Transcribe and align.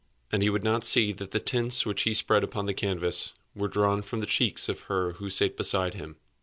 And 0.31 0.41
he 0.41 0.49
would 0.49 0.63
not 0.63 0.83
see 0.83 1.13
that 1.13 1.29
the 1.29 1.39
tints 1.39 1.85
which 1.85 2.01
he 2.01 2.15
spread 2.15 2.43
upon 2.43 2.65
the 2.65 2.73
canvas 2.73 3.33
were 3.53 3.67
drawn 3.67 4.01
from 4.01 4.19
the 4.19 4.25
cheeks 4.25 4.67
of 4.67 4.79
her 4.89 5.11
who 5.11 5.29
sate 5.29 5.55
beside 5.55 5.93
him. 5.93 6.15